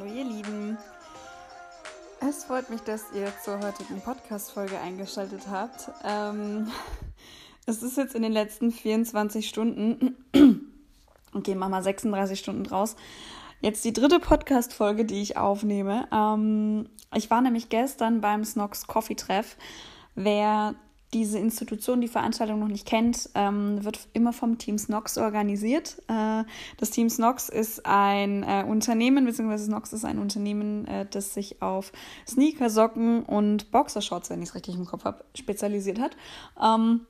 [0.00, 0.78] Hallo ihr Lieben.
[2.26, 5.90] Es freut mich, dass ihr zur heutigen Podcast-Folge eingeschaltet habt.
[6.02, 6.68] Ähm,
[7.66, 10.16] es ist jetzt in den letzten 24 Stunden,
[11.34, 12.96] okay, mach mal 36 Stunden draus,
[13.60, 16.08] jetzt die dritte Podcast-Folge, die ich aufnehme.
[16.12, 19.56] Ähm, ich war nämlich gestern beim Snox Coffee Treff.
[20.14, 20.76] Wer
[21.12, 26.00] diese Institution, die Veranstaltung noch nicht kennt, ähm, wird immer vom Team Snox organisiert.
[26.08, 26.44] Äh,
[26.76, 31.62] das Team Snox ist ein äh, Unternehmen, beziehungsweise Snox ist ein Unternehmen, äh, das sich
[31.62, 31.92] auf
[32.28, 36.16] Sneaker, Socken und Boxershorts, wenn ich es richtig im Kopf habe, spezialisiert hat.
[36.62, 37.06] Ähm,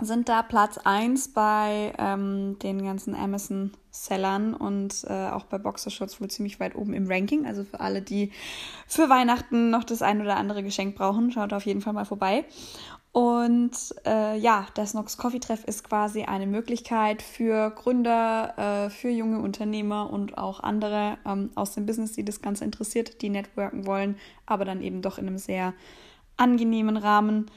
[0.00, 6.28] sind da Platz 1 bei ähm, den ganzen Amazon-Sellern und äh, auch bei Boxershorts wohl
[6.28, 7.46] ziemlich weit oben im Ranking.
[7.46, 8.30] Also für alle, die
[8.86, 12.44] für Weihnachten noch das ein oder andere Geschenk brauchen, schaut auf jeden Fall mal vorbei.
[13.16, 13.72] Und
[14.04, 19.40] äh, ja, der Snox Coffee Treff ist quasi eine Möglichkeit für Gründer, äh, für junge
[19.40, 24.18] Unternehmer und auch andere ähm, aus dem Business, die das Ganze interessiert, die networken wollen,
[24.44, 25.72] aber dann eben doch in einem sehr
[26.36, 27.50] angenehmen Rahmen,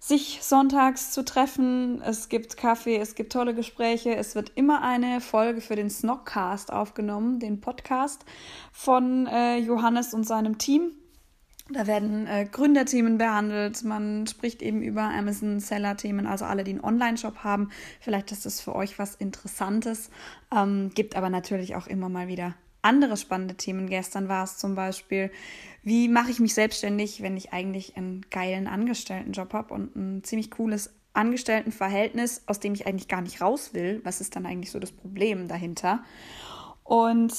[0.00, 2.02] sich sonntags zu treffen.
[2.02, 4.16] Es gibt Kaffee, es gibt tolle Gespräche.
[4.16, 8.24] Es wird immer eine Folge für den Snockcast aufgenommen, den Podcast
[8.72, 10.90] von äh, Johannes und seinem Team.
[11.70, 13.84] Da werden äh, Gründerthemen behandelt.
[13.84, 17.70] Man spricht eben über Amazon-Seller-Themen, also alle, die einen Online-Shop haben.
[18.00, 20.10] Vielleicht ist das für euch was Interessantes.
[20.54, 23.88] Ähm, gibt aber natürlich auch immer mal wieder andere spannende Themen.
[23.88, 25.30] Gestern war es zum Beispiel,
[25.82, 30.50] wie mache ich mich selbstständig, wenn ich eigentlich einen geilen Angestelltenjob habe und ein ziemlich
[30.50, 34.00] cooles Angestelltenverhältnis, aus dem ich eigentlich gar nicht raus will.
[34.04, 36.02] Was ist dann eigentlich so das Problem dahinter?
[36.82, 37.34] Und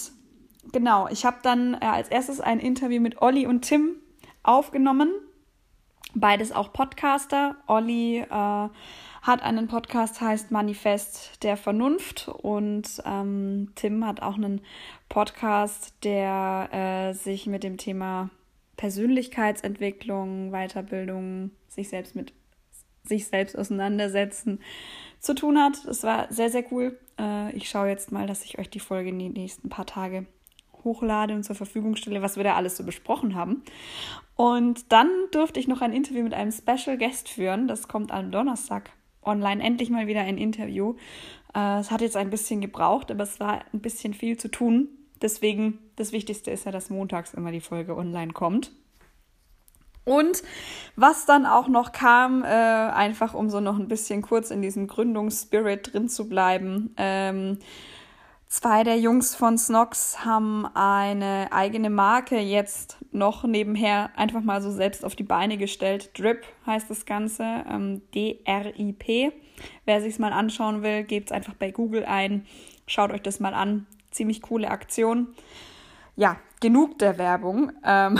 [0.72, 3.95] genau, ich habe dann äh, als erstes ein Interview mit Olli und Tim
[4.44, 5.11] aufgenommen.
[6.16, 7.55] Beides auch Podcaster.
[7.67, 12.27] Olli äh, hat einen Podcast, heißt Manifest der Vernunft.
[12.29, 14.61] Und ähm, Tim hat auch einen
[15.07, 18.29] Podcast, der äh, sich mit dem Thema
[18.77, 22.33] Persönlichkeitsentwicklung, Weiterbildung, sich selbst mit
[23.03, 24.61] sich selbst auseinandersetzen
[25.19, 25.85] zu tun hat.
[25.85, 26.97] Das war sehr, sehr cool.
[27.19, 30.25] Äh, ich schaue jetzt mal, dass ich euch die Folge in den nächsten paar Tage
[30.83, 33.63] hochlade und zur Verfügung stelle, was wir da alles so besprochen haben.
[34.39, 37.67] Und dann durfte ich noch ein Interview mit einem Special Guest führen.
[37.67, 38.89] Das kommt am Donnerstag
[39.22, 39.61] online.
[39.61, 40.95] Endlich mal wieder ein Interview.
[41.53, 44.88] Äh, es hat jetzt ein bisschen gebraucht, aber es war ein bisschen viel zu tun.
[45.22, 48.72] Deswegen, das Wichtigste ist ja, dass montags immer die Folge online kommt.
[50.05, 50.41] Und
[50.95, 54.88] was dann auch noch kam, äh, einfach um so noch ein bisschen kurz in diesem
[54.88, 56.94] Gründungsspirit drin zu bleiben.
[56.95, 57.57] Ähm,
[58.52, 64.72] Zwei der Jungs von Snox haben eine eigene Marke jetzt noch nebenher einfach mal so
[64.72, 66.18] selbst auf die Beine gestellt.
[66.18, 69.32] Drip heißt das Ganze, ähm, D-R-I-P.
[69.86, 72.48] Wer sich es mal anschauen will, gebt es einfach bei Google ein.
[72.88, 73.86] Schaut euch das mal an.
[74.10, 75.28] Ziemlich coole Aktion.
[76.16, 77.72] Ja, genug der Werbung.
[77.84, 78.20] Ähm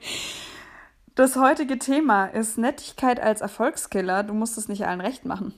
[1.14, 4.22] das heutige Thema ist Nettigkeit als Erfolgskiller.
[4.22, 5.52] Du musst es nicht allen recht machen.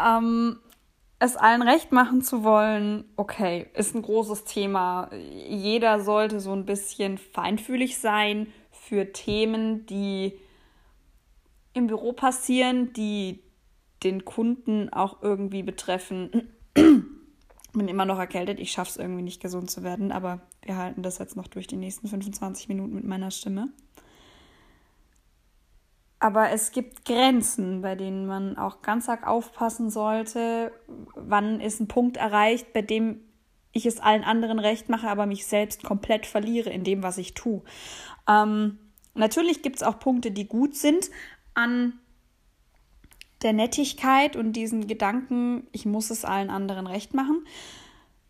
[0.00, 0.60] Ähm,
[1.18, 5.10] es allen recht machen zu wollen, okay, ist ein großes Thema.
[5.14, 10.38] Jeder sollte so ein bisschen feinfühlig sein für Themen, die
[11.72, 13.42] im Büro passieren, die
[14.02, 16.48] den Kunden auch irgendwie betreffen.
[16.74, 21.02] Bin immer noch erkältet, ich schaffe es irgendwie nicht gesund zu werden, aber wir halten
[21.02, 23.68] das jetzt noch durch die nächsten 25 Minuten mit meiner Stimme.
[26.18, 30.72] Aber es gibt Grenzen, bei denen man auch ganz arg aufpassen sollte.
[31.14, 33.20] Wann ist ein Punkt erreicht, bei dem
[33.72, 37.34] ich es allen anderen recht mache, aber mich selbst komplett verliere in dem, was ich
[37.34, 37.62] tue.
[38.26, 38.78] Ähm,
[39.14, 41.10] natürlich gibt es auch Punkte, die gut sind
[41.54, 41.98] an
[43.42, 47.44] der Nettigkeit und diesen Gedanken, ich muss es allen anderen recht machen.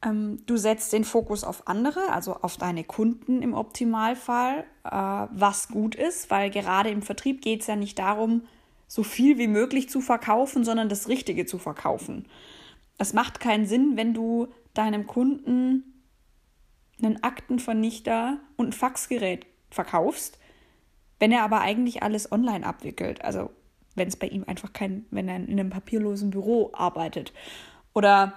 [0.07, 5.69] Ähm, du setzt den Fokus auf andere, also auf deine Kunden im Optimalfall, äh, was
[5.69, 8.43] gut ist, weil gerade im Vertrieb geht es ja nicht darum,
[8.87, 12.27] so viel wie möglich zu verkaufen, sondern das Richtige zu verkaufen.
[12.99, 16.05] Es macht keinen Sinn, wenn du deinem Kunden
[17.03, 20.39] einen Aktenvernichter und ein Faxgerät verkaufst,
[21.19, 23.25] wenn er aber eigentlich alles online abwickelt.
[23.25, 23.51] Also
[23.97, 27.33] wenn es bei ihm einfach kein, wenn er in einem papierlosen Büro arbeitet.
[27.93, 28.35] Oder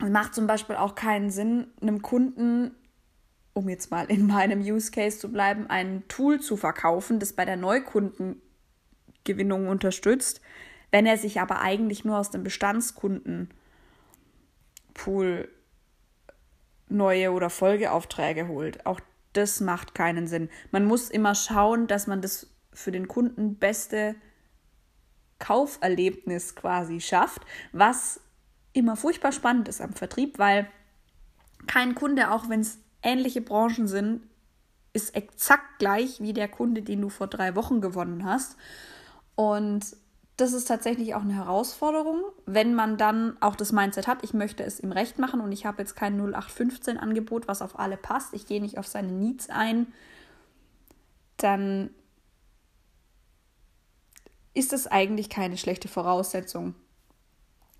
[0.00, 2.74] es macht zum Beispiel auch keinen Sinn, einem Kunden,
[3.52, 7.44] um jetzt mal in meinem Use Case zu bleiben, ein Tool zu verkaufen, das bei
[7.44, 10.40] der Neukundengewinnung unterstützt,
[10.90, 13.48] wenn er sich aber eigentlich nur aus dem Bestandskundenpool
[16.88, 18.86] neue oder Folgeaufträge holt.
[18.86, 19.00] Auch
[19.32, 20.50] das macht keinen Sinn.
[20.70, 24.14] Man muss immer schauen, dass man das für den Kunden beste
[25.38, 27.42] Kauferlebnis quasi schafft,
[27.72, 28.20] was
[28.72, 30.68] immer furchtbar spannend ist am Vertrieb, weil
[31.66, 34.22] Kein Kunde, auch wenn es ähnliche Branchen sind,
[34.92, 38.56] ist exakt gleich wie der Kunde, den du vor drei Wochen gewonnen hast.
[39.34, 39.96] Und
[40.36, 44.64] das ist tatsächlich auch eine Herausforderung, wenn man dann auch das Mindset hat, ich möchte
[44.64, 48.46] es ihm recht machen und ich habe jetzt kein 0815-Angebot, was auf alle passt, ich
[48.46, 49.92] gehe nicht auf seine Needs ein,
[51.36, 51.90] dann
[54.54, 56.74] ist das eigentlich keine schlechte Voraussetzung.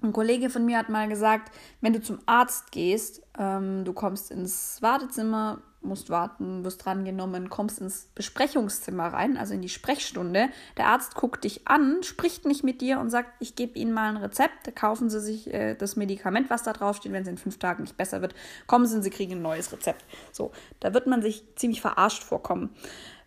[0.03, 4.33] Ein Kollege von mir hat mal gesagt, wenn du zum Arzt gehst, ähm, du kommst
[4.33, 10.49] ins Wartezimmer, musst warten, wirst drangenommen, kommst ins Besprechungszimmer rein, also in die Sprechstunde.
[10.77, 14.09] Der Arzt guckt dich an, spricht nicht mit dir und sagt, ich gebe Ihnen mal
[14.09, 17.59] ein Rezept, kaufen Sie sich äh, das Medikament, was da draufsteht, wenn es in fünf
[17.59, 18.35] Tagen nicht besser wird,
[18.67, 20.05] kommen Sie und Sie kriegen ein neues Rezept.
[20.33, 22.71] So, da wird man sich ziemlich verarscht vorkommen.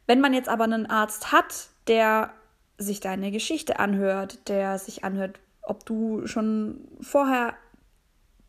[0.07, 2.33] Wenn man jetzt aber einen Arzt hat, der
[2.77, 7.53] sich deine Geschichte anhört, der sich anhört, ob du schon vorher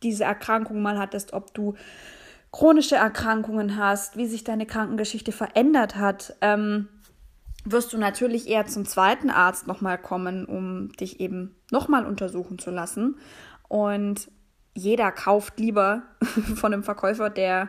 [0.03, 1.75] diese Erkrankung mal hattest, ob du
[2.53, 6.89] chronische Erkrankungen hast, wie sich deine Krankengeschichte verändert hat, ähm,
[7.65, 12.71] wirst du natürlich eher zum zweiten Arzt nochmal kommen, um dich eben nochmal untersuchen zu
[12.71, 13.17] lassen.
[13.69, 14.31] Und
[14.75, 16.03] jeder kauft lieber
[16.55, 17.69] von einem Verkäufer, der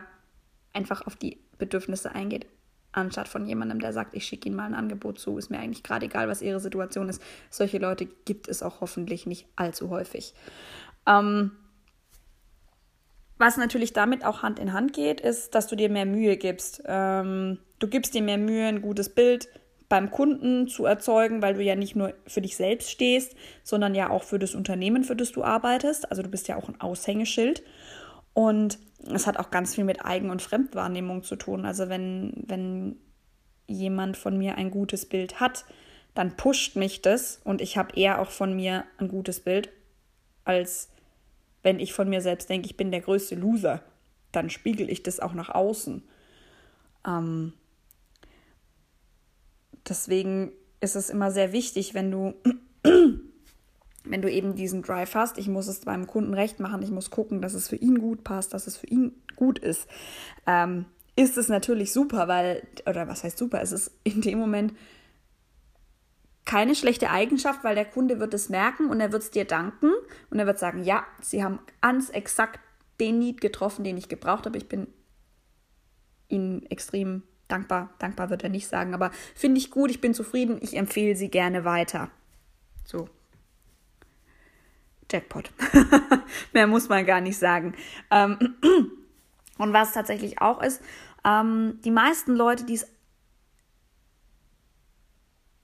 [0.72, 2.46] einfach auf die Bedürfnisse eingeht
[2.92, 5.82] anstatt von jemandem, der sagt, ich schicke Ihnen mal ein Angebot zu, ist mir eigentlich
[5.82, 7.22] gerade egal, was Ihre Situation ist.
[7.50, 10.34] Solche Leute gibt es auch hoffentlich nicht allzu häufig.
[11.06, 11.52] Ähm,
[13.38, 16.82] was natürlich damit auch Hand in Hand geht, ist, dass du dir mehr Mühe gibst.
[16.86, 19.48] Ähm, du gibst dir mehr Mühe, ein gutes Bild
[19.88, 24.10] beim Kunden zu erzeugen, weil du ja nicht nur für dich selbst stehst, sondern ja
[24.10, 26.10] auch für das Unternehmen, für das du arbeitest.
[26.10, 27.62] Also du bist ja auch ein Aushängeschild.
[28.38, 28.78] Und
[29.12, 31.66] es hat auch ganz viel mit Eigen- und Fremdwahrnehmung zu tun.
[31.66, 32.94] Also wenn, wenn
[33.66, 35.64] jemand von mir ein gutes Bild hat,
[36.14, 39.70] dann pusht mich das und ich habe eher auch von mir ein gutes Bild,
[40.44, 40.88] als
[41.64, 43.82] wenn ich von mir selbst denke, ich bin der größte Loser.
[44.30, 46.04] Dann spiegel ich das auch nach außen.
[47.08, 47.54] Ähm,
[49.88, 52.34] deswegen ist es immer sehr wichtig, wenn du
[54.10, 57.10] wenn du eben diesen Drive hast, ich muss es beim Kunden recht machen, ich muss
[57.10, 59.88] gucken, dass es für ihn gut passt, dass es für ihn gut ist,
[60.46, 64.74] ähm, ist es natürlich super, weil, oder was heißt super, es ist in dem Moment
[66.44, 69.92] keine schlechte Eigenschaft, weil der Kunde wird es merken und er wird es dir danken
[70.30, 72.60] und er wird sagen, ja, sie haben ganz exakt
[73.00, 74.56] den Need getroffen, den ich gebraucht habe.
[74.56, 74.86] Ich bin
[76.28, 77.94] ihnen extrem dankbar.
[77.98, 81.28] Dankbar wird er nicht sagen, aber finde ich gut, ich bin zufrieden, ich empfehle sie
[81.28, 82.10] gerne weiter.
[82.84, 83.08] So.
[85.10, 85.50] Jackpot.
[86.52, 87.74] Mehr muss man gar nicht sagen.
[88.10, 88.56] Ähm,
[89.58, 90.82] und was tatsächlich auch ist,
[91.24, 92.86] ähm, die meisten Leute, die es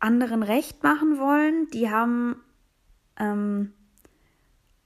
[0.00, 2.37] anderen recht machen wollen, die haben
[3.19, 3.73] ähm,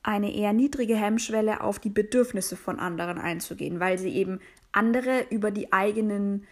[0.02, 4.40] eine eher niedrige Hemmschwelle auf die Bedürfnisse von anderen einzugehen, weil sie eben
[4.72, 6.46] andere über die eigenen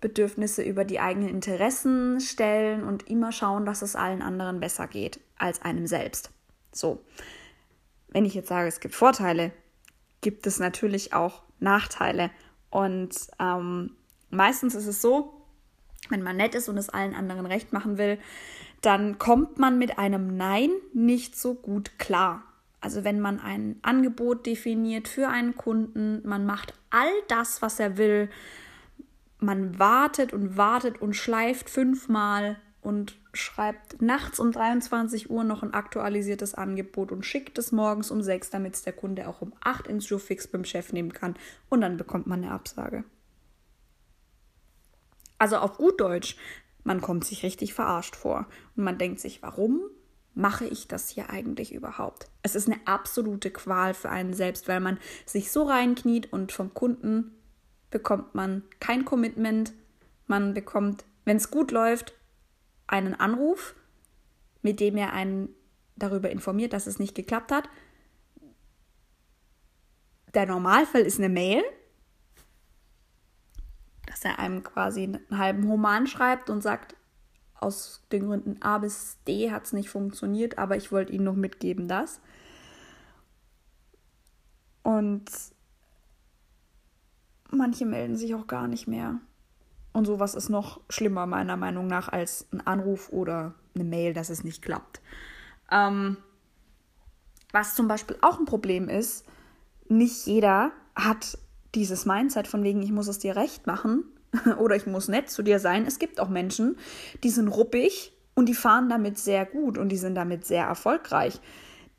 [0.00, 5.20] Bedürfnisse, über die eigenen Interessen stellen und immer schauen, dass es allen anderen besser geht
[5.36, 6.30] als einem selbst.
[6.72, 7.02] So
[8.10, 9.52] wenn ich jetzt sage, es gibt Vorteile,
[10.20, 12.30] gibt es natürlich auch Nachteile.
[12.70, 13.96] Und ähm,
[14.30, 15.42] meistens ist es so,
[16.08, 18.18] wenn man nett ist und es allen anderen recht machen will,
[18.80, 22.44] dann kommt man mit einem Nein nicht so gut klar.
[22.80, 27.98] Also wenn man ein Angebot definiert für einen Kunden, man macht all das, was er
[27.98, 28.30] will,
[29.40, 35.74] man wartet und wartet und schleift fünfmal und schreibt nachts um 23 Uhr noch ein
[35.74, 39.86] aktualisiertes Angebot und schickt es morgens um 6, damit es der Kunde auch um 8
[39.86, 41.36] ins Showfix beim Chef nehmen kann
[41.68, 43.04] und dann bekommt man eine Absage.
[45.38, 46.36] Also auf gut Deutsch,
[46.82, 49.82] man kommt sich richtig verarscht vor und man denkt sich, warum
[50.34, 52.28] mache ich das hier eigentlich überhaupt?
[52.42, 56.74] Es ist eine absolute Qual für einen selbst, weil man sich so reinkniet und vom
[56.74, 57.36] Kunden
[57.90, 59.72] bekommt man kein Commitment,
[60.26, 62.17] man bekommt, wenn es gut läuft,
[62.88, 63.76] einen Anruf,
[64.62, 65.54] mit dem er einen
[65.96, 67.68] darüber informiert, dass es nicht geklappt hat.
[70.34, 71.62] Der Normalfall ist eine Mail,
[74.06, 76.96] dass er einem quasi einen halben Roman schreibt und sagt,
[77.54, 81.34] aus den Gründen A bis D hat es nicht funktioniert, aber ich wollte Ihnen noch
[81.34, 82.20] mitgeben, das.
[84.82, 85.30] Und
[87.50, 89.20] manche melden sich auch gar nicht mehr.
[89.98, 94.30] Und sowas ist noch schlimmer, meiner Meinung nach, als ein Anruf oder eine Mail, dass
[94.30, 95.00] es nicht klappt.
[95.72, 96.18] Ähm,
[97.50, 99.26] was zum Beispiel auch ein Problem ist,
[99.88, 101.36] nicht jeder hat
[101.74, 104.04] dieses Mindset von wegen, ich muss es dir recht machen
[104.60, 105.84] oder ich muss nett zu dir sein.
[105.84, 106.76] Es gibt auch Menschen,
[107.24, 111.40] die sind ruppig und die fahren damit sehr gut und die sind damit sehr erfolgreich.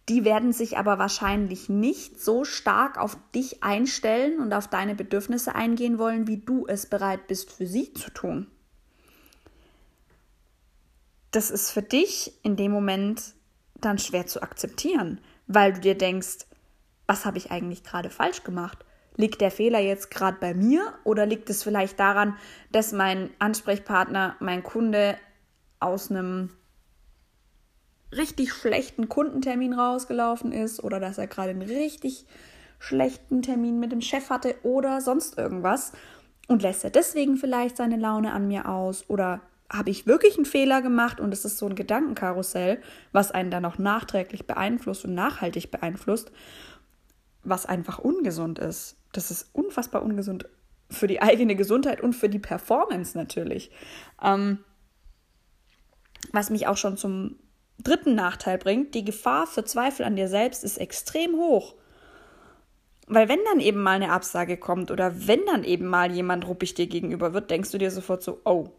[0.07, 5.53] Die werden sich aber wahrscheinlich nicht so stark auf dich einstellen und auf deine Bedürfnisse
[5.53, 8.47] eingehen wollen, wie du es bereit bist für sie zu tun.
[11.31, 13.35] Das ist für dich in dem Moment
[13.75, 16.47] dann schwer zu akzeptieren, weil du dir denkst,
[17.05, 18.85] was habe ich eigentlich gerade falsch gemacht?
[19.15, 22.37] Liegt der Fehler jetzt gerade bei mir oder liegt es vielleicht daran,
[22.71, 25.17] dass mein Ansprechpartner, mein Kunde
[25.79, 26.49] aus einem
[28.15, 32.25] richtig schlechten Kundentermin rausgelaufen ist oder dass er gerade einen richtig
[32.79, 35.91] schlechten Termin mit dem Chef hatte oder sonst irgendwas
[36.47, 40.45] und lässt er deswegen vielleicht seine Laune an mir aus oder habe ich wirklich einen
[40.45, 45.13] Fehler gemacht und es ist so ein Gedankenkarussell, was einen dann auch nachträglich beeinflusst und
[45.13, 46.31] nachhaltig beeinflusst,
[47.43, 48.97] was einfach ungesund ist.
[49.11, 50.49] Das ist unfassbar ungesund
[50.89, 53.69] für die eigene Gesundheit und für die Performance natürlich.
[54.23, 54.59] Ähm,
[56.33, 57.35] was mich auch schon zum
[57.83, 61.75] dritten Nachteil bringt, die Gefahr für Zweifel an dir selbst ist extrem hoch.
[63.07, 66.75] Weil wenn dann eben mal eine Absage kommt oder wenn dann eben mal jemand ruppig
[66.75, 68.69] dir gegenüber wird, denkst du dir sofort so, oh,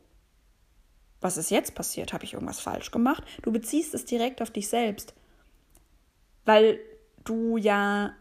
[1.20, 2.12] was ist jetzt passiert?
[2.12, 3.24] Habe ich irgendwas falsch gemacht?
[3.42, 5.14] Du beziehst es direkt auf dich selbst.
[6.44, 6.78] Weil
[7.24, 8.14] du ja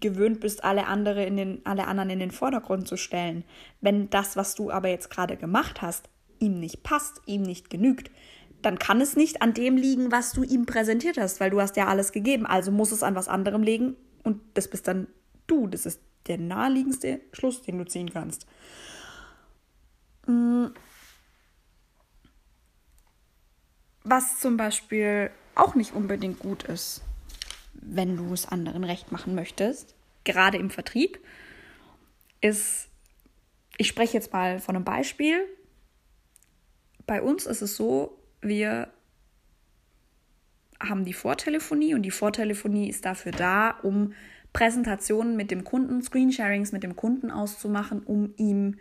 [0.00, 3.44] gewöhnt bist, alle, andere in den, alle anderen in den Vordergrund zu stellen.
[3.80, 8.10] Wenn das, was du aber jetzt gerade gemacht hast, ihm nicht passt, ihm nicht genügt,
[8.64, 11.76] dann kann es nicht an dem liegen, was du ihm präsentiert hast, weil du hast
[11.76, 12.46] ja alles gegeben.
[12.46, 15.06] Also muss es an was anderem liegen und das bist dann
[15.46, 15.66] du.
[15.66, 18.46] Das ist der naheliegendste Schluss, den du ziehen kannst.
[20.26, 20.66] Mm.
[24.02, 27.02] Was zum Beispiel auch nicht unbedingt gut ist,
[27.72, 29.94] wenn du es anderen recht machen möchtest,
[30.24, 31.18] gerade im Vertrieb,
[32.40, 32.88] ist,
[33.78, 35.46] ich spreche jetzt mal von einem Beispiel.
[37.06, 38.88] Bei uns ist es so, wir
[40.80, 44.12] haben die Vortelefonie und die Vortelefonie ist dafür da, um
[44.52, 48.76] Präsentationen mit dem Kunden, Screensharings mit dem Kunden auszumachen, um ihm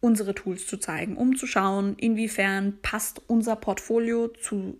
[0.00, 4.78] unsere Tools zu zeigen, um zu schauen, inwiefern passt unser Portfolio zu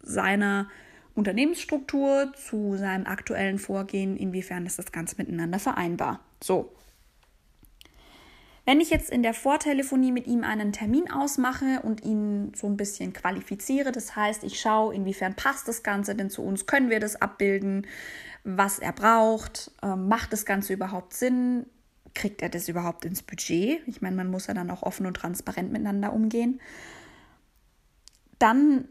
[0.00, 0.68] seiner
[1.14, 6.20] Unternehmensstruktur, zu seinem aktuellen Vorgehen, inwiefern ist das Ganze miteinander vereinbar.
[6.42, 6.72] So,
[8.64, 12.76] wenn ich jetzt in der Vortelefonie mit ihm einen Termin ausmache und ihn so ein
[12.76, 17.00] bisschen qualifiziere, das heißt, ich schaue, inwiefern passt das Ganze denn zu uns, können wir
[17.00, 17.86] das abbilden,
[18.44, 21.66] was er braucht, ähm, macht das Ganze überhaupt Sinn,
[22.14, 23.80] kriegt er das überhaupt ins Budget?
[23.86, 26.60] Ich meine, man muss ja dann auch offen und transparent miteinander umgehen.
[28.38, 28.88] Dann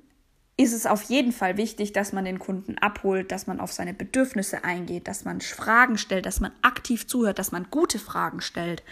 [0.57, 3.93] ist es auf jeden Fall wichtig, dass man den Kunden abholt, dass man auf seine
[3.93, 8.83] Bedürfnisse eingeht, dass man Fragen stellt, dass man aktiv zuhört, dass man gute Fragen stellt.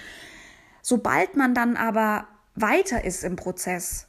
[0.90, 4.08] Sobald man dann aber weiter ist im Prozess,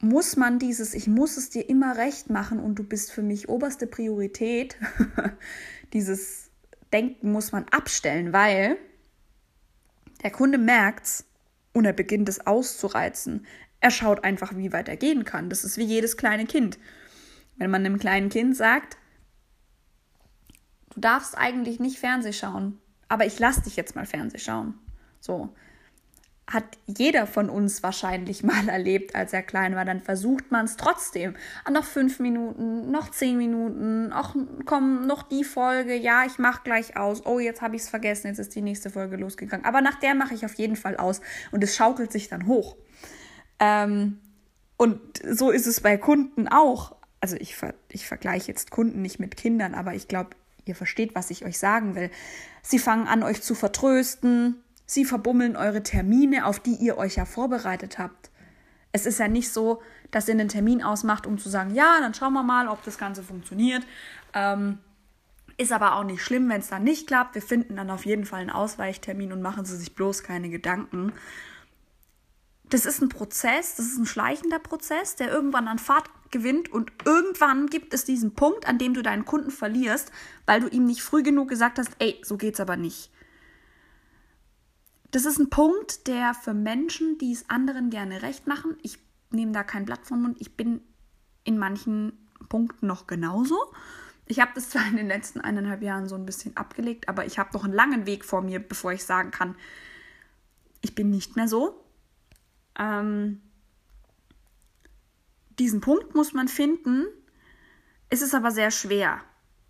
[0.00, 3.48] muss man dieses Ich muss es dir immer recht machen und du bist für mich
[3.48, 4.76] oberste Priorität,
[5.94, 6.50] dieses
[6.92, 8.76] Denken muss man abstellen, weil
[10.22, 11.24] der Kunde merkt's
[11.72, 13.46] und er beginnt es auszureizen.
[13.80, 15.48] Er schaut einfach, wie weit er gehen kann.
[15.48, 16.78] Das ist wie jedes kleine Kind.
[17.56, 18.98] Wenn man einem kleinen Kind sagt,
[20.92, 22.78] du darfst eigentlich nicht Fernseh schauen,
[23.10, 24.74] aber ich lasse dich jetzt mal Fernseh schauen.
[25.18, 25.50] So.
[26.46, 29.84] Hat jeder von uns wahrscheinlich mal erlebt, als er klein war.
[29.84, 31.34] Dann versucht man es trotzdem.
[31.64, 35.96] Ah, noch fünf Minuten, noch zehn Minuten, ach komm, noch die Folge.
[35.96, 37.26] Ja, ich mache gleich aus.
[37.26, 38.28] Oh, jetzt habe ich es vergessen.
[38.28, 39.66] Jetzt ist die nächste Folge losgegangen.
[39.66, 41.20] Aber nach der mache ich auf jeden Fall aus.
[41.50, 42.76] Und es schaukelt sich dann hoch.
[43.58, 44.20] Ähm,
[44.76, 46.94] und so ist es bei Kunden auch.
[47.20, 50.30] Also ich, ver ich vergleiche jetzt Kunden nicht mit Kindern, aber ich glaube,
[50.70, 52.10] Ihr versteht, was ich euch sagen will.
[52.62, 54.62] Sie fangen an, euch zu vertrösten.
[54.86, 58.30] Sie verbummeln eure Termine, auf die ihr euch ja vorbereitet habt.
[58.92, 62.14] Es ist ja nicht so, dass ihr einen Termin ausmacht, um zu sagen, ja, dann
[62.14, 63.82] schauen wir mal, ob das Ganze funktioniert.
[64.32, 64.78] Ähm,
[65.56, 67.34] ist aber auch nicht schlimm, wenn es dann nicht klappt.
[67.34, 71.12] Wir finden dann auf jeden Fall einen Ausweichtermin und machen Sie sich bloß keine Gedanken.
[72.70, 76.92] Das ist ein Prozess, das ist ein schleichender Prozess, der irgendwann an Fahrt gewinnt und
[77.04, 80.12] irgendwann gibt es diesen Punkt, an dem du deinen Kunden verlierst,
[80.46, 83.10] weil du ihm nicht früh genug gesagt hast, ey, so geht's aber nicht.
[85.10, 88.98] Das ist ein Punkt, der für Menschen, die es anderen gerne recht machen, ich
[89.30, 90.80] nehme da kein Blatt vom Mund, ich bin
[91.42, 92.12] in manchen
[92.48, 93.56] Punkten noch genauso.
[94.26, 97.40] Ich habe das zwar in den letzten eineinhalb Jahren so ein bisschen abgelegt, aber ich
[97.40, 99.56] habe noch einen langen Weg vor mir, bevor ich sagen kann,
[100.82, 101.84] ich bin nicht mehr so.
[102.80, 103.42] Ähm,
[105.58, 107.04] diesen Punkt muss man finden.
[108.08, 109.20] Es ist aber sehr schwer.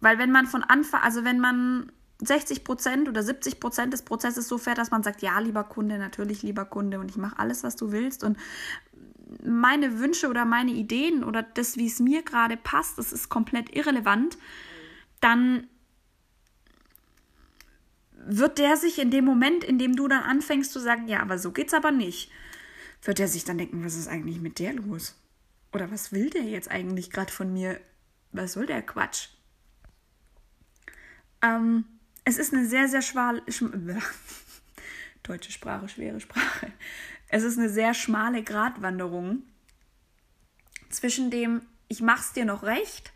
[0.00, 4.46] Weil wenn man von Anfang, also wenn man 60 Prozent oder 70 Prozent des Prozesses
[4.48, 7.64] so fährt, dass man sagt, ja, lieber Kunde, natürlich lieber Kunde und ich mache alles,
[7.64, 8.38] was du willst und
[9.44, 13.74] meine Wünsche oder meine Ideen oder das, wie es mir gerade passt, das ist komplett
[13.74, 14.38] irrelevant,
[15.20, 15.66] dann
[18.26, 21.38] wird der sich in dem Moment, in dem du dann anfängst zu sagen, ja, aber
[21.38, 22.30] so geht's aber nicht,
[23.02, 25.16] wird er sich dann denken, was ist eigentlich mit der los?
[25.72, 27.80] Oder was will der jetzt eigentlich gerade von mir?
[28.32, 29.28] Was soll der Quatsch?
[31.42, 31.84] Ähm,
[32.24, 33.42] es ist eine sehr, sehr schmale,
[35.22, 36.72] deutsche Sprache, schwere Sprache.
[37.28, 39.44] Es ist eine sehr schmale Gratwanderung
[40.90, 43.12] zwischen dem, ich mach's dir noch recht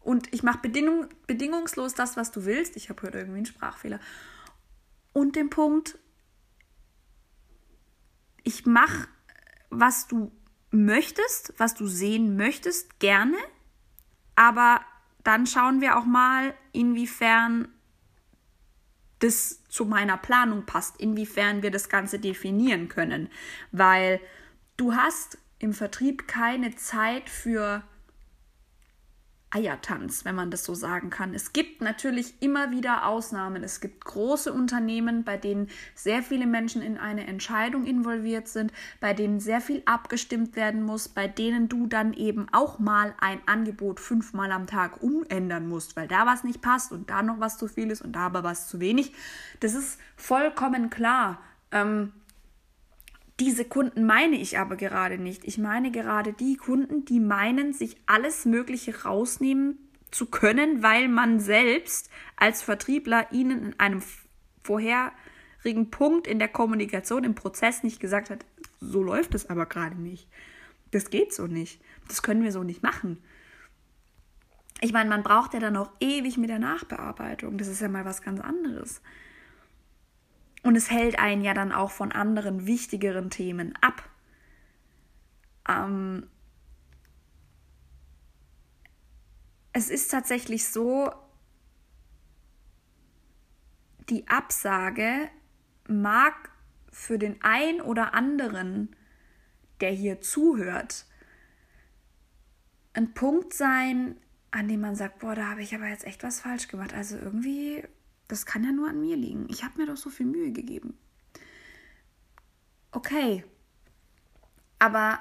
[0.00, 2.76] und ich bedingung, bedingungslos das, was du willst.
[2.76, 4.00] Ich habe heute irgendwie einen Sprachfehler.
[5.12, 5.98] Und dem Punkt,
[8.46, 9.08] ich mache,
[9.70, 10.30] was du
[10.70, 13.36] möchtest, was du sehen möchtest, gerne,
[14.36, 14.80] aber
[15.24, 17.68] dann schauen wir auch mal, inwiefern
[19.18, 23.28] das zu meiner Planung passt, inwiefern wir das Ganze definieren können.
[23.72, 24.20] Weil
[24.76, 27.82] du hast im Vertrieb keine Zeit für
[29.56, 31.34] Eiertanz, wenn man das so sagen kann.
[31.34, 33.64] Es gibt natürlich immer wieder Ausnahmen.
[33.64, 38.70] Es gibt große Unternehmen, bei denen sehr viele Menschen in eine Entscheidung involviert sind,
[39.00, 43.40] bei denen sehr viel abgestimmt werden muss, bei denen du dann eben auch mal ein
[43.46, 47.56] Angebot fünfmal am Tag umändern musst, weil da was nicht passt und da noch was
[47.56, 49.14] zu viel ist und da aber was zu wenig.
[49.60, 51.40] Das ist vollkommen klar.
[51.72, 52.12] Ähm,
[53.38, 55.44] diese Kunden meine ich aber gerade nicht.
[55.44, 59.78] Ich meine gerade die Kunden, die meinen, sich alles Mögliche rausnehmen
[60.10, 64.02] zu können, weil man selbst als Vertriebler ihnen in einem
[64.62, 68.46] vorherigen Punkt in der Kommunikation, im Prozess nicht gesagt hat,
[68.80, 70.28] so läuft es aber gerade nicht.
[70.90, 71.82] Das geht so nicht.
[72.08, 73.18] Das können wir so nicht machen.
[74.80, 77.58] Ich meine, man braucht ja dann noch ewig mit der Nachbearbeitung.
[77.58, 79.00] Das ist ja mal was ganz anderes.
[80.66, 84.02] Und es hält einen ja dann auch von anderen wichtigeren Themen ab.
[85.68, 86.28] Ähm
[89.72, 91.12] es ist tatsächlich so,
[94.08, 95.30] die Absage
[95.86, 96.50] mag
[96.90, 98.96] für den ein oder anderen,
[99.80, 101.06] der hier zuhört,
[102.92, 104.16] ein Punkt sein,
[104.50, 106.92] an dem man sagt, boah, da habe ich aber jetzt echt was falsch gemacht.
[106.92, 107.84] Also irgendwie
[108.28, 109.46] das kann ja nur an mir liegen.
[109.48, 110.98] Ich habe mir doch so viel Mühe gegeben.
[112.90, 113.44] Okay.
[114.78, 115.20] Aber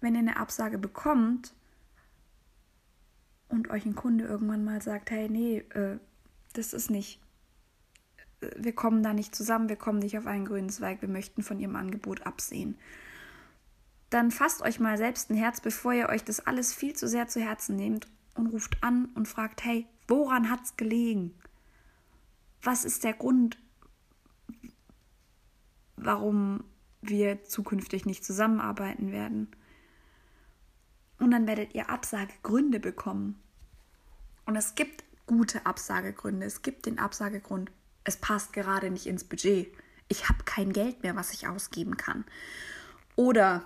[0.00, 1.54] wenn ihr eine Absage bekommt
[3.48, 5.98] und euch ein Kunde irgendwann mal sagt, hey, nee, äh,
[6.52, 7.20] das ist nicht,
[8.40, 11.42] äh, wir kommen da nicht zusammen, wir kommen nicht auf einen grünen Zweig, wir möchten
[11.42, 12.76] von ihrem Angebot absehen.
[14.10, 17.28] Dann fasst euch mal selbst ein Herz, bevor ihr euch das alles viel zu sehr
[17.28, 21.34] zu Herzen nehmt und ruft an und fragt, hey, Woran hat es gelegen?
[22.62, 23.58] Was ist der Grund,
[25.96, 26.64] warum
[27.00, 29.48] wir zukünftig nicht zusammenarbeiten werden?
[31.18, 33.40] Und dann werdet ihr Absagegründe bekommen.
[34.46, 36.44] Und es gibt gute Absagegründe.
[36.44, 37.70] Es gibt den Absagegrund,
[38.04, 39.72] es passt gerade nicht ins Budget.
[40.08, 42.26] Ich habe kein Geld mehr, was ich ausgeben kann.
[43.16, 43.64] Oder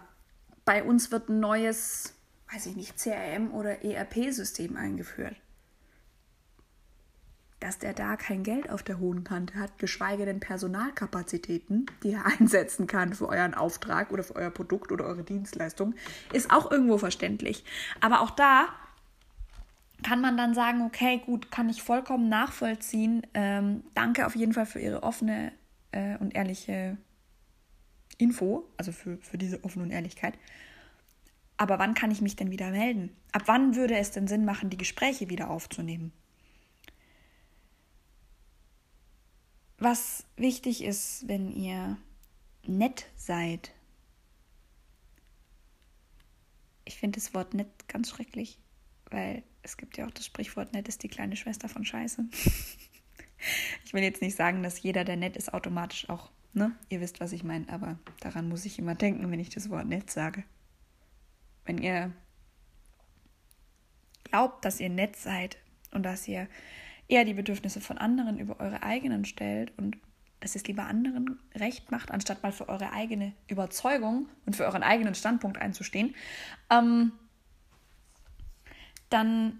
[0.64, 2.14] bei uns wird ein neues,
[2.52, 5.36] weiß ich nicht, CRM oder ERP-System eingeführt
[7.60, 12.26] dass der da kein Geld auf der hohen Kante hat, geschweige denn Personalkapazitäten, die er
[12.38, 15.94] einsetzen kann für euren Auftrag oder für euer Produkt oder eure Dienstleistung,
[16.32, 17.64] ist auch irgendwo verständlich.
[18.00, 18.68] Aber auch da
[20.02, 23.22] kann man dann sagen, okay, gut, kann ich vollkommen nachvollziehen.
[23.34, 25.52] Ähm, danke auf jeden Fall für Ihre offene
[25.90, 26.96] äh, und ehrliche
[28.16, 30.34] Info, also für, für diese offene und Ehrlichkeit.
[31.56, 33.10] Aber wann kann ich mich denn wieder melden?
[33.32, 36.12] Ab wann würde es denn Sinn machen, die Gespräche wieder aufzunehmen?
[39.78, 41.96] Was wichtig ist, wenn ihr
[42.68, 43.72] nett seid.
[46.84, 48.58] Ich finde das Wort nett ganz schrecklich,
[49.10, 52.24] weil es gibt ja auch das Sprichwort, nett ist die kleine Schwester von Scheiße.
[53.84, 56.74] ich will jetzt nicht sagen, dass jeder, der nett ist, automatisch auch, ne?
[56.88, 59.86] Ihr wisst, was ich meine, aber daran muss ich immer denken, wenn ich das Wort
[59.86, 60.44] nett sage.
[61.64, 62.12] Wenn ihr
[64.24, 65.58] glaubt, dass ihr nett seid
[65.90, 66.48] und dass ihr
[67.08, 69.96] eher die Bedürfnisse von anderen über eure eigenen stellt und
[70.40, 74.66] dass ihr es lieber anderen recht macht, anstatt mal für eure eigene Überzeugung und für
[74.66, 76.14] euren eigenen Standpunkt einzustehen,
[76.70, 77.12] ähm,
[79.10, 79.58] dann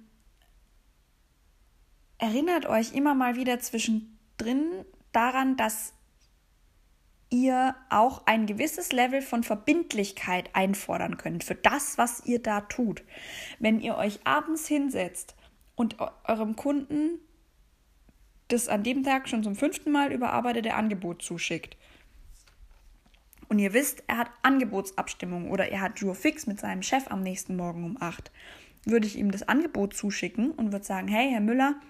[2.19, 5.95] erinnert euch immer mal wieder zwischendrin daran, dass
[7.31, 13.03] ihr auch ein gewisses Level von Verbindlichkeit einfordern könnt für das, was ihr da tut.
[13.59, 15.35] Wenn ihr euch abends hinsetzt
[15.75, 17.21] und eurem Kunden
[18.49, 21.77] das an dem Tag schon zum fünften Mal überarbeitete Angebot zuschickt
[23.49, 27.23] und ihr wisst, er hat Angebotsabstimmung oder er hat Jour fix mit seinem Chef am
[27.23, 28.31] nächsten Morgen um 8,
[28.85, 31.81] würde ich ihm das Angebot zuschicken und würde sagen, hey, Herr Müller,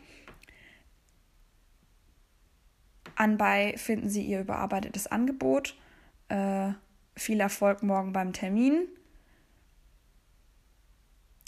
[3.17, 5.77] anbei finden Sie Ihr überarbeitetes Angebot.
[6.29, 6.73] Äh,
[7.17, 8.87] viel Erfolg morgen beim Termin.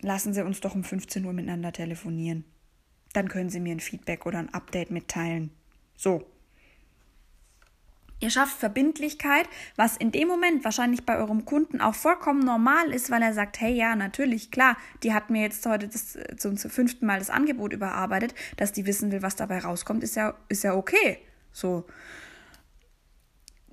[0.03, 2.45] Lassen Sie uns doch um 15 Uhr miteinander telefonieren.
[3.13, 5.51] Dann können Sie mir ein Feedback oder ein Update mitteilen.
[5.97, 6.27] So.
[8.23, 13.11] Ihr schafft Verbindlichkeit, was in dem Moment wahrscheinlich bei eurem Kunden auch vollkommen normal ist,
[13.11, 16.71] weil er sagt, hey ja, natürlich, klar, die hat mir jetzt heute das, zum, zum
[16.71, 20.65] fünften Mal das Angebot überarbeitet, dass die wissen will, was dabei rauskommt, ist ja, ist
[20.65, 21.19] ja okay.
[21.53, 21.87] So.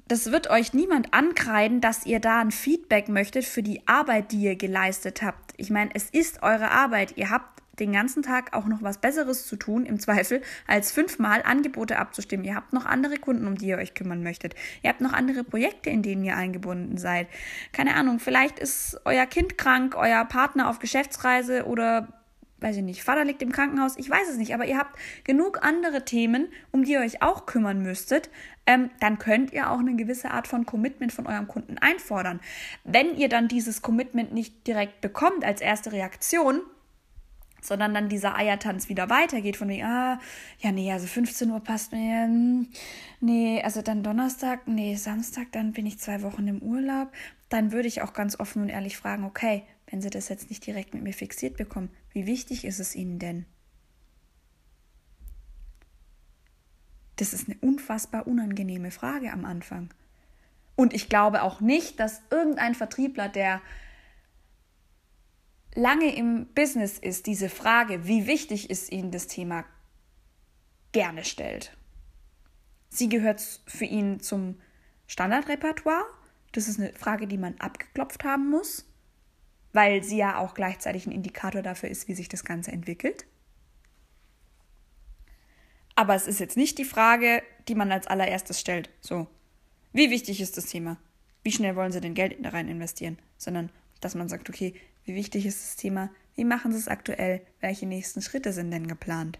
[0.08, 4.40] Das wird euch niemand ankreiden, dass ihr da ein Feedback möchtet für die Arbeit, die
[4.40, 5.54] ihr geleistet habt.
[5.58, 7.18] Ich meine, es ist eure Arbeit.
[7.18, 11.42] Ihr habt den ganzen Tag auch noch was Besseres zu tun, im Zweifel, als fünfmal
[11.44, 12.46] Angebote abzustimmen.
[12.46, 14.56] Ihr habt noch andere Kunden, um die ihr euch kümmern möchtet.
[14.84, 17.28] Ihr habt noch andere Projekte, in denen ihr eingebunden seid.
[17.72, 22.08] Keine Ahnung, vielleicht ist euer Kind krank, euer Partner auf Geschäftsreise oder
[22.60, 25.60] weiß ich nicht, Vater liegt im Krankenhaus, ich weiß es nicht, aber ihr habt genug
[25.64, 28.30] andere Themen, um die ihr euch auch kümmern müsstet,
[28.66, 32.40] ähm, dann könnt ihr auch eine gewisse Art von Commitment von eurem Kunden einfordern.
[32.84, 36.62] Wenn ihr dann dieses Commitment nicht direkt bekommt als erste Reaktion,
[37.62, 40.20] sondern dann dieser Eiertanz wieder weitergeht, von wegen, ah,
[40.60, 42.68] ja, nee, also 15 Uhr passt mir, hm,
[43.20, 47.12] nee, also dann Donnerstag, nee, Samstag, dann bin ich zwei Wochen im Urlaub,
[47.50, 50.66] dann würde ich auch ganz offen und ehrlich fragen, okay, wenn Sie das jetzt nicht
[50.66, 53.46] direkt mit mir fixiert bekommen, wie wichtig ist es Ihnen denn?
[57.16, 59.90] Das ist eine unfassbar unangenehme Frage am Anfang.
[60.76, 63.62] Und ich glaube auch nicht, dass irgendein Vertriebler, der
[65.78, 69.64] lange im Business ist, diese Frage, wie wichtig ist Ihnen das Thema,
[70.92, 71.78] gerne stellt.
[72.90, 74.60] Sie gehört für ihn zum
[75.06, 76.06] Standardrepertoire.
[76.52, 78.86] Das ist eine Frage, die man abgeklopft haben muss,
[79.72, 83.28] weil sie ja auch gleichzeitig ein Indikator dafür ist, wie sich das Ganze entwickelt.
[85.96, 88.90] Aber es ist jetzt nicht die Frage, die man als allererstes stellt.
[89.02, 89.28] So,
[89.94, 90.98] wie wichtig ist das Thema?
[91.44, 93.20] Wie schnell wollen Sie denn Geld rein investieren?
[93.38, 93.70] Sondern,
[94.02, 94.74] dass man sagt, okay,
[95.08, 96.10] wie wichtig ist das Thema?
[96.36, 97.42] Wie machen Sie es aktuell?
[97.62, 99.40] Welche nächsten Schritte sind denn geplant?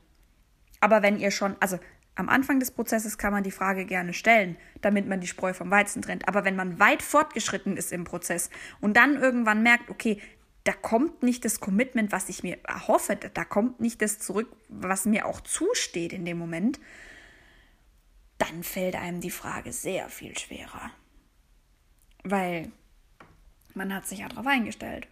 [0.80, 1.78] Aber wenn ihr schon, also
[2.16, 5.70] am Anfang des Prozesses kann man die Frage gerne stellen, damit man die Spreu vom
[5.70, 6.28] Weizen trennt.
[6.28, 8.50] Aber wenn man weit fortgeschritten ist im Prozess
[8.80, 10.22] und dann irgendwann merkt, okay,
[10.64, 15.06] da kommt nicht das Commitment, was ich mir erhoffe, da kommt nicht das zurück, was
[15.06, 16.80] mir auch zusteht in dem Moment,
[18.38, 20.92] dann fällt einem die Frage sehr viel schwerer.
[22.24, 22.72] Weil
[23.74, 25.08] man hat sich ja darauf eingestellt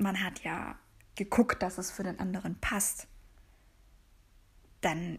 [0.00, 0.78] man hat ja
[1.14, 3.06] geguckt, dass es für den anderen passt,
[4.80, 5.18] dann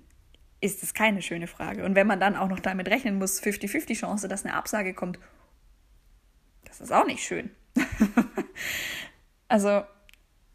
[0.60, 1.84] ist es keine schöne Frage.
[1.86, 5.20] Und wenn man dann auch noch damit rechnen muss, 50-50 Chance, dass eine Absage kommt,
[6.66, 7.52] das ist auch nicht schön.
[9.48, 9.84] also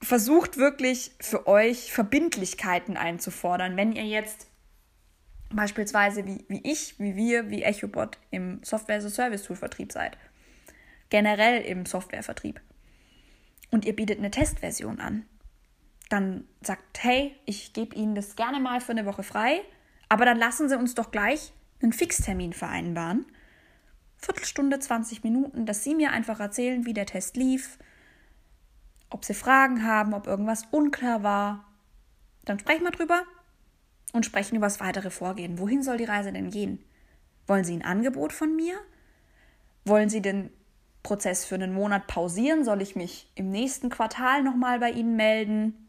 [0.00, 3.76] versucht wirklich für euch Verbindlichkeiten einzufordern.
[3.76, 4.48] Wenn ihr jetzt
[5.50, 10.16] beispielsweise wie, wie ich, wie wir, wie EchoBot im Software-as-a-Service-Tool-Vertrieb seid,
[11.10, 12.60] generell im Softwarevertrieb,
[13.70, 15.26] und ihr bietet eine Testversion an,
[16.08, 19.62] dann sagt, hey, ich gebe Ihnen das gerne mal für eine Woche frei,
[20.08, 21.52] aber dann lassen Sie uns doch gleich
[21.82, 23.26] einen Fixtermin vereinbaren.
[24.16, 27.78] Viertelstunde, 20 Minuten, dass Sie mir einfach erzählen, wie der Test lief,
[29.10, 31.64] ob Sie Fragen haben, ob irgendwas unklar war.
[32.44, 33.24] Dann sprechen wir drüber
[34.12, 35.58] und sprechen über das weitere Vorgehen.
[35.58, 36.84] Wohin soll die Reise denn gehen?
[37.46, 38.76] Wollen Sie ein Angebot von mir?
[39.84, 40.50] Wollen Sie denn
[41.06, 42.64] Prozess für einen Monat pausieren?
[42.64, 45.88] Soll ich mich im nächsten Quartal nochmal bei Ihnen melden?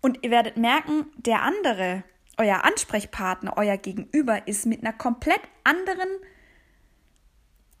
[0.00, 2.04] Und ihr werdet merken, der andere,
[2.36, 6.08] euer Ansprechpartner, euer Gegenüber ist mit einer komplett anderen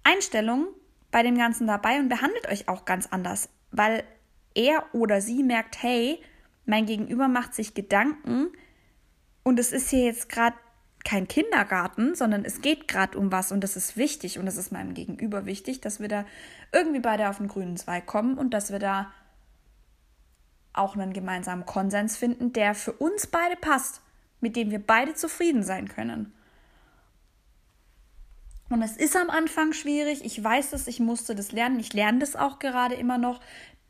[0.02, 0.66] Einstellung
[1.12, 4.02] bei dem Ganzen dabei und behandelt euch auch ganz anders, weil
[4.56, 6.20] er oder sie merkt, hey,
[6.66, 8.48] mein Gegenüber macht sich Gedanken
[9.44, 10.56] und es ist hier jetzt gerade
[11.08, 14.72] kein Kindergarten, sondern es geht gerade um was und das ist wichtig und es ist
[14.72, 16.26] meinem Gegenüber wichtig, dass wir da
[16.70, 19.10] irgendwie beide auf den grünen Zweig kommen und dass wir da
[20.74, 24.02] auch einen gemeinsamen Konsens finden, der für uns beide passt,
[24.42, 26.34] mit dem wir beide zufrieden sein können.
[28.68, 30.22] Und es ist am Anfang schwierig.
[30.26, 31.80] Ich weiß es, ich musste das lernen.
[31.80, 33.40] Ich lerne das auch gerade immer noch,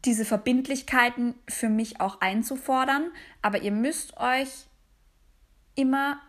[0.04, 3.10] diese Verbindlichkeiten für mich auch einzufordern.
[3.42, 4.68] Aber ihr müsst euch
[5.74, 6.20] immer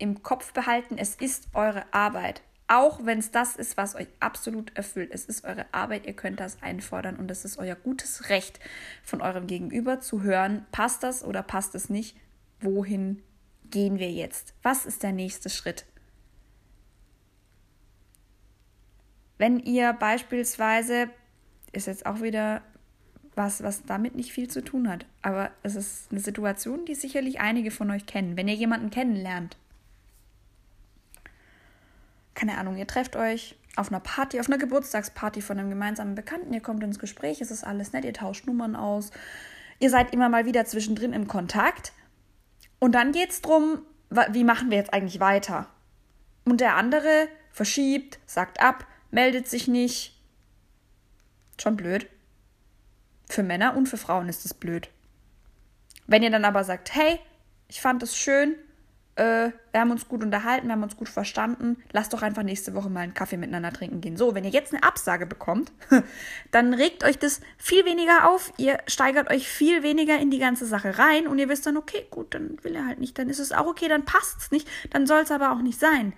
[0.00, 2.42] im Kopf behalten, es ist eure Arbeit.
[2.68, 5.10] Auch wenn es das ist, was euch absolut erfüllt.
[5.12, 8.60] Es ist eure Arbeit, ihr könnt das einfordern und es ist euer gutes Recht
[9.02, 12.16] von eurem Gegenüber zu hören, passt das oder passt es nicht?
[12.60, 13.22] Wohin
[13.70, 14.54] gehen wir jetzt?
[14.62, 15.84] Was ist der nächste Schritt?
[19.36, 21.10] Wenn ihr beispielsweise,
[21.72, 22.62] ist jetzt auch wieder
[23.34, 27.40] was, was damit nicht viel zu tun hat, aber es ist eine Situation, die sicherlich
[27.40, 28.36] einige von euch kennen.
[28.36, 29.56] Wenn ihr jemanden kennenlernt,
[32.40, 36.54] keine Ahnung, ihr trefft euch auf einer Party, auf einer Geburtstagsparty von einem gemeinsamen Bekannten,
[36.54, 39.10] ihr kommt ins Gespräch, es ist alles nett, ihr tauscht Nummern aus,
[39.78, 41.92] ihr seid immer mal wieder zwischendrin im Kontakt
[42.78, 43.82] und dann geht es darum,
[44.30, 45.66] wie machen wir jetzt eigentlich weiter?
[46.46, 50.18] Und der andere verschiebt, sagt ab, meldet sich nicht.
[51.60, 52.08] Schon blöd.
[53.28, 54.88] Für Männer und für Frauen ist es blöd.
[56.06, 57.20] Wenn ihr dann aber sagt, hey,
[57.68, 58.56] ich fand es schön,
[59.20, 62.74] äh, wir haben uns gut unterhalten, wir haben uns gut verstanden, lasst doch einfach nächste
[62.74, 64.16] Woche mal einen Kaffee miteinander trinken gehen.
[64.16, 65.72] So, wenn ihr jetzt eine Absage bekommt,
[66.50, 70.64] dann regt euch das viel weniger auf, ihr steigert euch viel weniger in die ganze
[70.64, 73.40] Sache rein und ihr wisst dann, okay, gut, dann will er halt nicht, dann ist
[73.40, 76.14] es auch okay, dann passt es nicht, dann soll es aber auch nicht sein.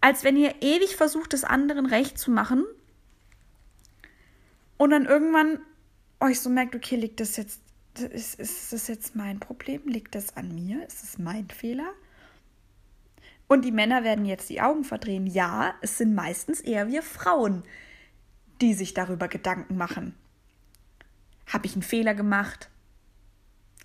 [0.00, 2.64] Als wenn ihr ewig versucht, es anderen recht zu machen
[4.76, 5.58] und dann irgendwann
[6.20, 7.60] euch so merkt, okay, liegt das jetzt,
[7.98, 9.82] ist, ist das jetzt mein Problem?
[9.86, 10.86] Liegt das an mir?
[10.86, 11.92] Ist es mein Fehler?
[13.46, 15.26] Und die Männer werden jetzt die Augen verdrehen.
[15.26, 17.62] Ja, es sind meistens eher wir Frauen,
[18.60, 20.14] die sich darüber Gedanken machen.
[21.46, 22.70] Habe ich einen Fehler gemacht?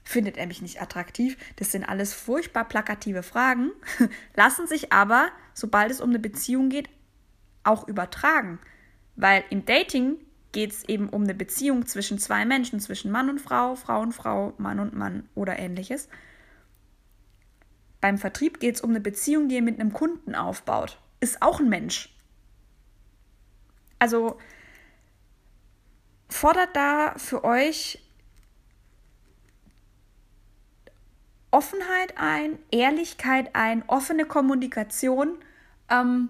[0.04, 1.38] Findet er mich nicht attraktiv?
[1.58, 3.72] Das sind alles furchtbar plakative Fragen,
[4.36, 6.90] lassen sich aber, sobald es um eine Beziehung geht,
[7.64, 8.60] auch übertragen.
[9.16, 10.16] Weil im Dating
[10.52, 14.14] geht es eben um eine Beziehung zwischen zwei Menschen, zwischen Mann und Frau, Frau und
[14.14, 16.10] Frau, Mann und Mann oder ähnliches.
[18.02, 21.00] Beim Vertrieb geht es um eine Beziehung, die ihr mit einem Kunden aufbaut.
[21.20, 22.16] Ist auch ein Mensch.
[24.00, 24.38] Also
[26.30, 28.00] fordert da für euch
[31.52, 35.38] Offenheit ein, Ehrlichkeit ein, offene Kommunikation.
[35.90, 36.30] Ähm,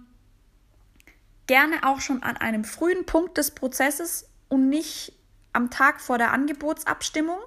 [1.45, 5.13] gerne auch schon an einem frühen Punkt des Prozesses und nicht
[5.51, 7.39] am Tag vor der Angebotsabstimmung,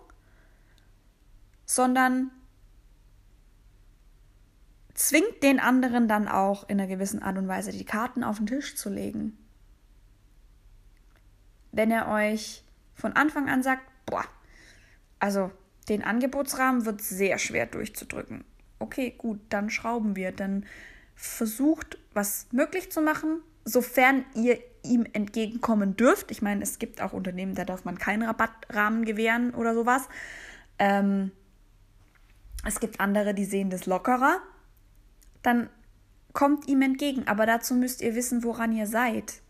[1.64, 2.30] sondern
[4.94, 8.46] zwingt den anderen dann auch in einer gewissen Art und Weise die Karten auf den
[8.46, 9.36] Tisch zu legen.
[11.70, 12.62] Wenn er euch
[12.94, 14.24] von Anfang an sagt, boah,
[15.18, 15.50] also
[15.88, 18.44] den Angebotsrahmen wird sehr schwer durchzudrücken.
[18.78, 20.66] Okay, gut, dann schrauben wir, dann
[21.14, 26.30] versucht, was möglich zu machen, sofern ihr ihm entgegenkommen dürft.
[26.30, 30.08] Ich meine, es gibt auch Unternehmen, da darf man keinen Rabattrahmen gewähren oder sowas.
[30.78, 31.30] Ähm,
[32.66, 34.40] es gibt andere, die sehen das lockerer.
[35.42, 35.68] Dann
[36.32, 37.26] kommt ihm entgegen.
[37.26, 39.42] Aber dazu müsst ihr wissen, woran ihr seid.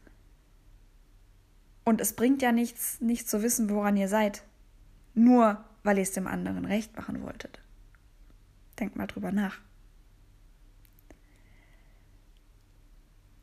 [1.85, 4.45] Und es bringt ja nichts, nicht zu wissen, woran ihr seid.
[5.15, 7.61] Nur weil ihr es dem anderen recht machen wolltet.
[8.79, 9.61] Denkt mal drüber nach.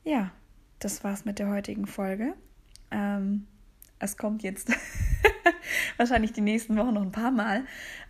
[0.04, 0.32] Ja,
[0.80, 2.34] das war's mit der heutigen Folge.
[2.92, 3.46] Ähm,
[4.00, 4.72] es kommt jetzt
[5.98, 7.66] wahrscheinlich die nächsten Wochen noch ein paar Mal.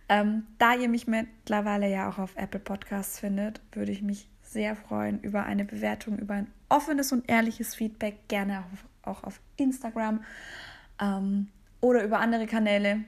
[0.08, 4.74] Ähm, da ihr mich mittlerweile ja auch auf Apple Podcasts findet, würde ich mich sehr
[4.74, 8.64] freuen über eine Bewertung, über ein offenes und ehrliches Feedback, gerne
[9.04, 10.24] auch, auch auf Instagram
[11.00, 11.48] ähm,
[11.80, 13.04] oder über andere Kanäle.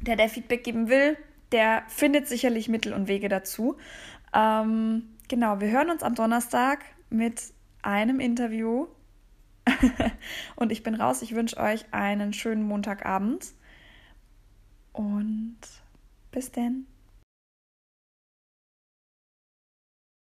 [0.00, 1.16] Der, der Feedback geben will,
[1.52, 3.76] der findet sicherlich Mittel und Wege dazu.
[4.34, 7.42] Ähm, genau, wir hören uns am Donnerstag mit
[7.82, 8.88] einem Interview.
[10.56, 11.22] und ich bin raus.
[11.22, 13.52] Ich wünsche euch einen schönen Montagabend.
[14.92, 15.58] Und
[16.30, 16.86] bis denn.